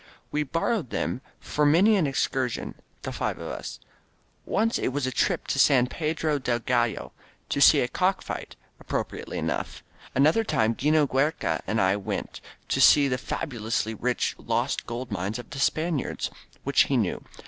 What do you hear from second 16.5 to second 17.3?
which he knew.